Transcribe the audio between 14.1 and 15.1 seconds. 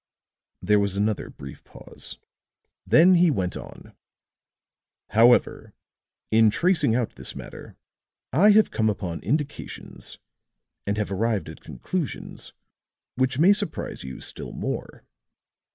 still more."